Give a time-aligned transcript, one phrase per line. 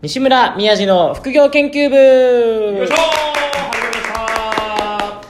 [0.00, 5.22] 西村宮治の副業研究部よいしょー始まりました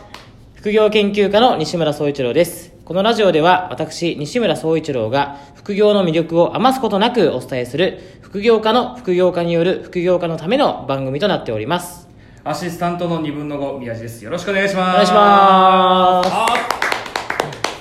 [0.57, 2.75] 副業研究家の西村総一郎です。
[2.85, 12.07] このラジオでは私、西村総一郎が副業の魅力を余すことなくお伝えする副業家の副業家による副業家のための番組となっております。
[12.45, 16.31] アシスタントの2分の5宮地ですよろしくお願いしますお願いします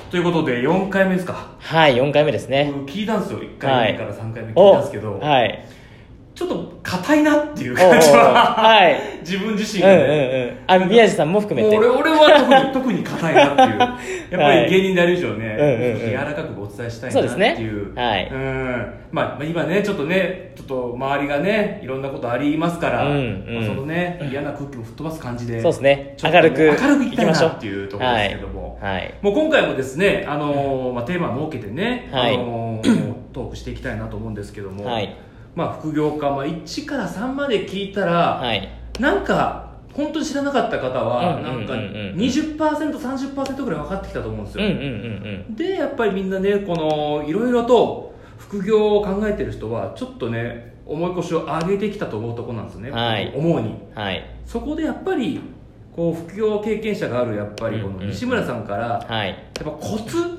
[0.10, 1.50] ということで4回目ですか？
[1.60, 2.72] はい、4回目ですね。
[2.74, 5.68] 僕聞いたんですよ1回目から3回目聞いおたんですけど、はい。
[6.38, 8.96] ちょっと硬いなっていう感じははい。
[9.26, 10.84] 自分自身うんうんがね、うん。
[10.84, 11.76] あ、宮治さんも含めて。
[11.76, 13.80] 俺俺は特に特に硬いなっていう。
[13.82, 13.90] やっ
[14.30, 14.66] ぱはい。
[14.66, 16.00] り芸人である以上ね、うんうんうん。
[16.00, 17.54] 柔らかくお伝えしたいなそうですね。
[17.54, 18.30] っていうはい。
[18.32, 18.94] うん。
[19.12, 23.56] まあ、まあ今ねちょっとねちょっと周りがねいろんなことありますから、うんうん。
[23.56, 26.14] まあそのね嫌な空気も吹っ飛ばす感じでそうですね。
[26.18, 28.94] ちょっと明るく明るくいきましょうなっていうところですけども、はい。
[28.94, 29.14] はい。
[29.24, 32.36] もう今回もですね、あのーまあ、テーマを設けてね、はい。
[32.36, 35.16] あのートークしていきたいなと思うんですけども、はい。
[35.58, 38.70] まあ、副業家、まあ、1から3まで聞いたら、はい。
[39.00, 44.64] なんか本当に知らなかった方は、なんか 20%30% ぐらい分かってきたと思うんですよ、
[45.56, 54.00] でやっぱりみんなねこのいろいろと副業を考えてる人はちょっとね重い腰を上げてきたと思うところなんですね、はい思うにうん。
[54.00, 54.24] はい。
[54.46, 55.42] そこでやっぱり
[55.96, 59.30] こう副業経験者があるやっぱりこの西村さんから、はい。
[59.30, 60.18] やっぱコツ？
[60.20, 60.36] うん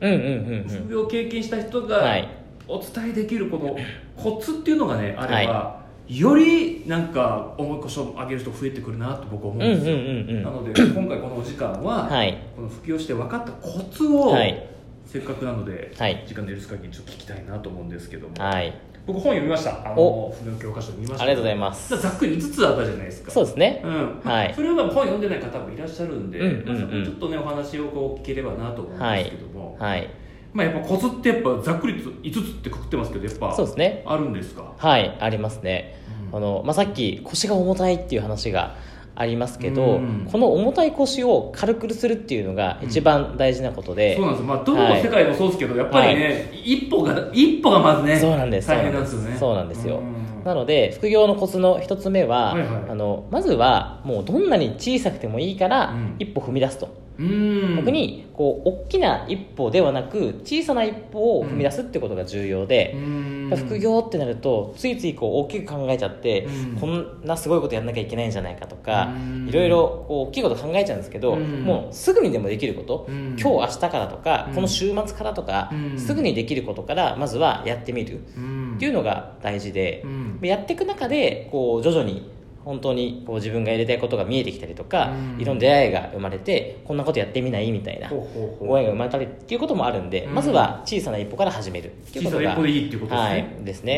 [0.00, 0.68] うんうんうん。
[0.68, 2.28] 副業経験した人がはい
[2.70, 3.76] お伝えできるこの
[4.16, 12.36] コツっていうのがねあれば、よりなんか重い腰を上げる人増えてくるなと僕は思うんですよ、うんうんうんうんなので今回このお時間は、はい。
[12.56, 14.66] この副業して分かったコツを、はい。
[15.06, 16.24] せっかくなので、はい。
[16.26, 18.72] 時間の許す限りちょっと聞きたいなと思うんですけども、はい。
[19.06, 19.92] 僕本読みました。
[19.92, 21.96] あの副業教科書見ましたありがとうございます。
[21.96, 23.30] ざっくり5つあったじゃないですか。
[23.30, 23.82] そうですね。
[23.84, 24.20] うん。
[24.22, 24.54] はい。
[24.54, 30.08] それは本読んでない方もいらっしゃるんで、うんうんうんまちょっとねお話をこう聞ければなと思うんですけども、はい。
[30.52, 34.02] まあ、やっぱコツってやっぱざっくりと5つってくくってますけどやっぱそうですね。
[34.06, 34.72] あるんですか？
[34.76, 35.96] はい、ありますね。
[36.30, 36.36] うん。
[36.36, 38.74] あの、まあ、さっき腰が重たいっていう話が
[39.14, 40.28] ありますけど、うん。
[40.30, 44.40] この重たい腰を軽くするっていうのが一番大事なことで、そうなんです。
[44.40, 48.68] よ、まあ、どの世界もそうですけど、やっぱりね、一歩が一歩がまずねそうなんです。
[48.68, 49.36] 大変なんですよね。
[49.38, 49.98] そうなんですよ。
[49.98, 50.44] うん。
[50.44, 52.90] なので副業のコツの一つ目は、はいはい。
[52.90, 56.16] あのまずはもうどんなに小さくてもいいからうん。
[56.18, 56.88] 一歩踏み出すと、
[57.20, 57.76] うん。
[57.76, 63.52] 特にこう大きな一歩ではなく小さな一歩を踏み出すってことが重要で、うん。
[63.56, 66.80] 副業ってなるとついついこう大きく考えちゃって、うん。
[66.80, 69.48] こんなすごいことやんなきゃいけないんじゃないかとか、うん。
[69.48, 71.62] いろいろこう大きいこと考えちゃうんですけど、うん。
[71.62, 73.36] もうすぐにでもできること、うん。
[73.36, 74.54] 今日明日からとか、うん。
[74.54, 75.98] この週末からとか、うん。
[75.98, 78.20] すぐにできることからまずはやってみる。
[78.36, 78.74] うん。
[78.76, 80.38] っていうのが大事でう、ん。
[80.42, 82.30] やっていく中でこう徐々に
[82.64, 85.40] 本当にこう自分がやりたいことが見えてきたりとか、うん。
[85.40, 90.34] いろんな出会いが生まれてこんなことやってみないみたいなご縁が生まれたりっていうこともあるんで、うん。
[90.34, 93.96] まずは小さな一歩から始めるっていうことが小さな一歩でいいっていうことですね、はい、ですね、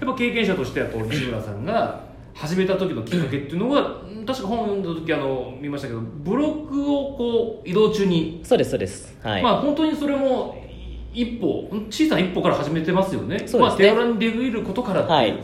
[0.00, 2.04] やっぱ経験者としてはこう西村さんが
[2.34, 9.16] 始めた時のきっかけっていうのは、うん確か本を読んだ時あの見ましたけどブログをこう移動中に、そうですそうです。
[9.22, 10.60] はい、まあ本当にそれも
[11.14, 13.38] 一歩小さな一歩から始めてますよね。
[13.38, 13.60] そうですね。
[13.60, 15.38] まあ、手軽にできることからっていう、はい。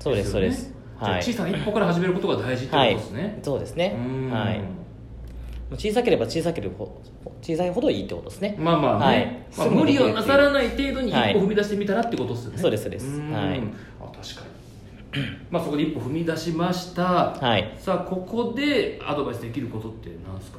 [0.00, 1.22] そうですそうですはい。
[1.22, 3.94] 小さな一歩から始めることが大事ってことですね、そうですね。
[3.96, 4.30] うん。
[4.30, 4.60] はい。
[5.76, 6.86] 小さければ小さければ
[7.42, 8.56] 小さいほどいいってことですね。
[8.58, 9.46] まあまあね、はい。
[9.58, 11.34] まあ、無理をなさらない程度に一はい。
[11.34, 13.06] 歩踏み出してみたらってことですよね、そうですそうです。
[13.18, 13.32] ん。
[13.32, 13.60] はい。
[14.00, 14.42] あ確か
[15.16, 15.22] に。
[15.50, 17.04] まあそこで一歩踏み出しました、
[17.40, 17.74] はい。
[17.78, 20.58] さあここでアドバイスできることって何ですか？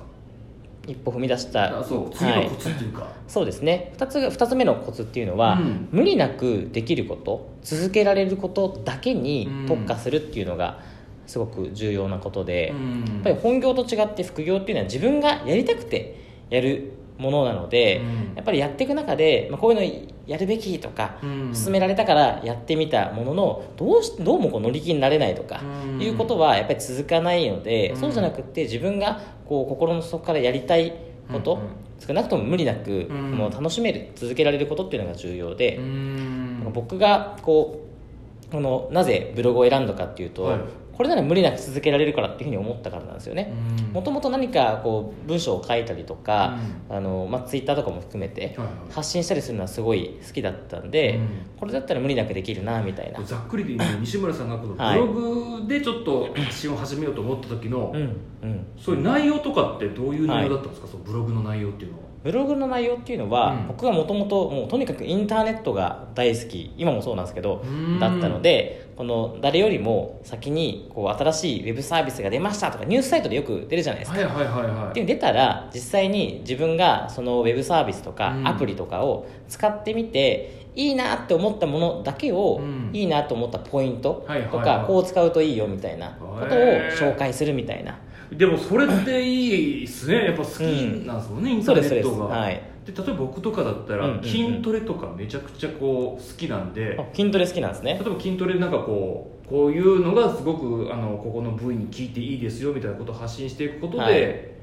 [0.88, 2.16] 一歩踏み出したあそう。
[2.16, 3.94] 次のコツっていうか、そうですね。
[3.97, 5.88] 2つ二つ目のコツっていうのは、うん。
[5.91, 10.79] 無理なくできること続けられることだけに特化するっていうのが
[11.28, 13.00] すごく重要なことで、うん。
[13.00, 16.19] やっぱり本業と違って副業っていうのは自分がやりたくて
[16.50, 18.36] やるものなので、うん。
[18.36, 21.53] やっぱりやっていく中で、まあ、こういうのやるべきとか、うん。
[21.53, 26.02] 勧められたからやってみたもののどうしどうもこう乗り気になれないとか、うん。
[26.02, 27.98] いうことはやっぱり続かないので、うん。
[27.98, 30.94] そうじゃなくて自分がこう心の底からやりたい
[31.31, 31.68] こと、うんうん。
[32.06, 33.32] 少なくとも無理なく、うん。
[33.32, 36.72] もう楽しめる続けられることっていうのが重要で、うん。
[36.74, 40.59] 僕がこうこのなぜブログを選んだかっていうと、はい
[40.96, 43.53] これなら無理なく続けられるからっていうふうに思ったからなんですよね。
[43.88, 43.94] うん。
[43.94, 46.58] もともと何かこう文章を書いたりとか、
[46.90, 48.94] あのまあ、ツイッターとかも含めてはいはい。
[48.94, 51.28] 発信したりするのはすごい好きだったんで、うん。
[51.59, 53.22] これだったら無理なくできるなみたいな。
[53.24, 58.02] ざっくりで言うと 西村さんがこのブはいログでちょっと発信を始めようと思った時の、うん。
[58.02, 58.06] う
[58.53, 58.66] ん。
[58.78, 63.68] そういう内容とかってどういう内容だったんですか、そのブログの内容っていうのはブログの内容っていうのは、うん。
[63.68, 66.74] 僕はもともともうとにかくインターネットが大好き。
[66.76, 68.00] 今もそうなんですけどうん。
[68.00, 74.18] だったのでこの誰よりも先にこう新しいウェブサービスが出ましたとかニュースサイトでよく出るじゃないですか。
[74.18, 74.90] はいはいはいはい。
[74.90, 78.48] っていうの出たら実際に自分がそのウェブサービスとかうん。
[78.48, 82.90] アプリとかを使ってみて、いいなって思ったものだけを、うん。
[82.92, 84.88] いいなと思ったポイントとか、はいはいはい。
[84.88, 86.60] こう使うといいよみたいなことを
[86.98, 88.00] 紹介するみたいな
[88.37, 90.26] でもそれっていいですね。
[90.26, 92.26] やっぱ好きなんですもんね、インターネットが。
[92.26, 92.61] はい。
[92.85, 94.17] で例えば僕とかだったら、うんうん。
[94.17, 97.93] うん筋トレとかめちゃくちゃこう好きなんで、あ筋トレ好きなんですね。
[97.93, 104.03] 例えば筋トレなんかこうこういうのがすごくあのここの部位に効いていいですよみたいなことを発信していくことで、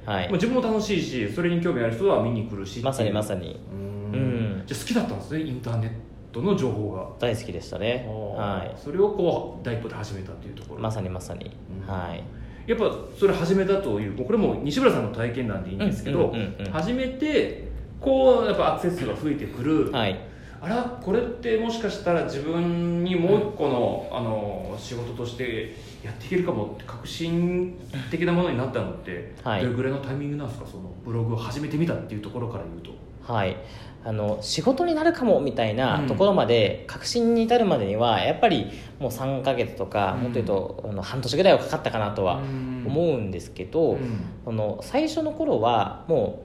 [0.07, 0.21] はい。
[0.21, 0.29] はい。
[0.29, 3.47] まあ、自分も楽しいしそれに興味ある人は見に来るしまさにまさに。
[3.47, 3.79] にうん。
[4.13, 4.63] うん。
[4.67, 5.91] じゃあ好きだったんですねインターネッ
[6.33, 7.09] トの情報が。
[7.21, 8.07] 大好きでしたね。
[8.09, 10.81] はそれをこう第一歩で始めたっていうところ。
[10.81, 11.93] いまさにまさに、うん。
[11.93, 12.23] はい
[12.67, 16.73] やっぱそれ始めたというこれも西村さんの体験談でいいんですけど、うんうんうんうん。
[16.73, 17.69] 始めて
[18.01, 20.32] こうやっぱアクセス数が増えてくる、はい
[20.65, 25.75] あらこれってもしかしたら自分にもう一個の,、あの仕事として
[26.05, 27.77] やっていけるかもって革新
[28.13, 29.63] 的なものになったのって、はい。
[29.63, 30.67] どれぐらいのタイミングなんですか？
[30.67, 32.93] そのブログを始めてみたっていうところから言うと。
[33.33, 33.57] はい。
[34.05, 36.07] あの仕事になるかもみたいなうん。
[36.07, 38.71] ところまで確信に至るまでにはやっぱり
[39.01, 40.23] もう3ヶ月とか、うん。
[40.23, 42.85] もっと言うとあの半年ぐらいはかかったかなとはうん。
[42.87, 44.21] 思うんですけど、うん。
[44.45, 46.45] その最初の頃はも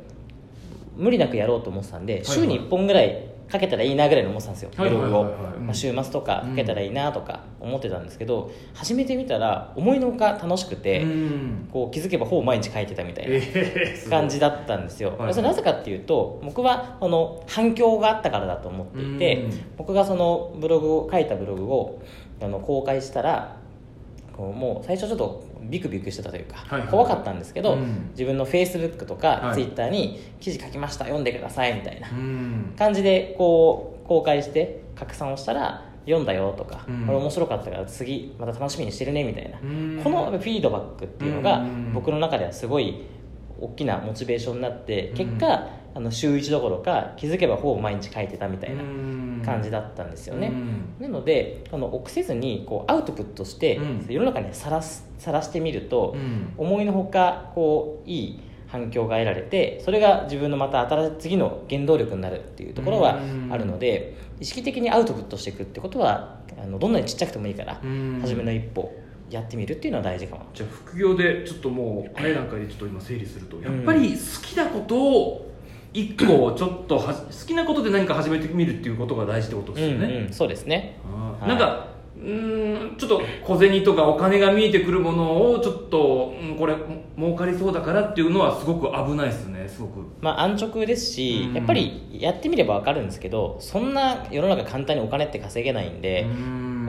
[0.98, 5.24] う無理なくやろうと思ってたんで、はい週に1本ぐらいかけたらいいなぐらいに思ってたんですよ、はいブログを、
[5.60, 11.70] まあ、週末とかかけたらいいなとか思ってたんですけど始めてみたら思いのほか楽しくて、うん。
[11.72, 13.38] こう気づけばほぼ毎日書いてたみたいな。
[14.10, 19.76] 感じだったんですよ、はいそれなぜかっていうと僕はこの反響があったからだと思っていてうん。
[19.78, 22.02] 僕がそのブログを書いたブログを
[22.42, 23.58] あの公開したら
[24.36, 26.90] こうもう最初ちょっとビクビクしてたというか、はいはい。
[26.90, 28.10] 怖かったんですけど、うん。
[28.12, 29.54] 自分のフェイスブックとかはい。
[29.56, 32.74] ツイッターに記事書きました読んでくださいみたいなうん。
[32.78, 37.06] 感じでこう公開して拡散をしたら読んだよとか、うん。
[37.06, 40.02] これ面白かったから次また楽しみにしてるねみたいな、うん。
[40.04, 41.94] このフィードバックっていうのがうん。
[41.94, 43.06] 僕の中ではすごい
[43.60, 45.38] 大きなモチベーションになって結うん。
[45.38, 48.84] 果あの週1どころか気づけばほぼ毎日書いてたみたいな
[49.44, 50.96] 感じだったんですよね、うん。
[51.00, 54.06] なのであの臆せずにこうアウトプットしてうん。
[54.08, 56.54] 世の中にさらすさらしてみると、うん。
[56.58, 63.50] 思いのほかこういい反響が得られてそれが自分のまた新しい次の原動力になるっていうところはうん。
[63.52, 68.20] あるので意識的にアウトプットしていくってことはあのどんなにちっちゃくてもいいからうん。
[68.22, 68.94] 初めの一歩
[69.30, 70.46] やってみるっていうのは大事かも。
[70.54, 75.52] じゃあ副業でちょっともう早い段階でちょっと今整理するとやっぱり好きなことを
[75.94, 81.00] 一個ちょっとは好きなことで何か始めてみるっていうことが大事ってことですよね、うんうん、そうですね。
[81.46, 81.88] なんか
[82.18, 86.76] うーんちょっと小銭とかお金が見えてくるものをちょっと、うん、これ
[87.16, 90.00] 儲かりそうだからっていうのはすごく危ないですねすごく。
[90.22, 91.54] まあ、安直ですし、うん。
[91.54, 96.26] やっぱりやってみれば分かるんですけどそんな世の中簡単にお金って稼げないんで、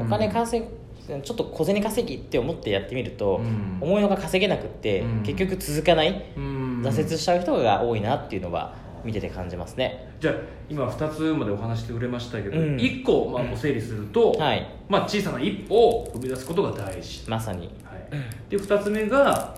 [0.00, 0.78] お金稼ぐ
[1.22, 3.78] ちょっと小銭稼ぎって思ってやってみると、うん。
[3.80, 5.22] 思いのが稼げなくって、うん。
[5.22, 6.82] 結局続かない、うん。
[6.82, 8.74] 挫折しちゃう人が多いなっていうのは
[9.04, 10.12] 見てて感じますね。
[10.20, 10.34] じゃあ
[10.68, 12.76] 今2つまでお話してくれましたけど、うん。
[12.76, 14.68] 1個、まあ、お整理すると、はい。
[14.88, 17.24] まあ、小さな一歩を踏み出すことが大事。
[17.26, 17.70] まさに。
[17.84, 19.54] はい、で2つ目が、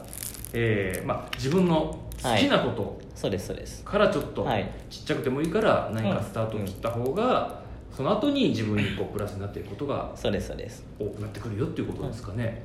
[0.53, 3.85] えーまあ、自分の好きなことそうですそうです。
[3.85, 4.71] からちょっとはい。
[4.89, 7.61] ちっちゃくてもいいから何かスタートを切った方が、
[7.97, 10.85] その後に自分にこうプラスになっていくことがそうですそうです。
[10.99, 12.65] 多くなってくるよっていうことですかね、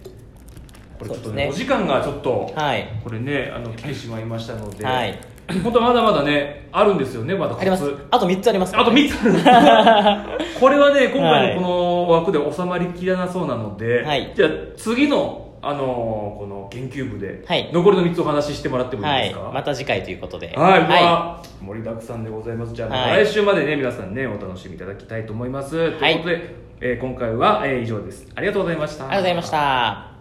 [0.99, 1.49] これちょっとねね。
[1.49, 2.87] お時間がちょっと、はい。
[3.03, 5.19] これねあの来てしまいましたので、はい。
[5.63, 7.83] 本当はまだまだねあるんですよねまだあります。
[8.11, 9.09] あと3つありますあと3
[9.43, 9.49] つ。
[9.49, 11.47] あ るこれはね今はい。
[11.49, 14.31] 回のこの枠で収まりきらなそうなので、はい。
[14.35, 17.69] じゃあ次の、あのーこの研究部で、はい。
[17.73, 19.51] 残りの3つお話ししてもらってもいいはいですか？
[19.53, 20.53] また次回ということで。
[20.55, 22.73] はい、はまあ盛りだくさんでございます。
[22.73, 23.25] じゃあ、はい。
[23.25, 28.27] 来週までね皆さんねお楽しみいただきたいと思います、ということで、えー今回は、えー以上です。
[28.35, 29.05] ありがとうございました。
[29.05, 30.14] ありがとうございました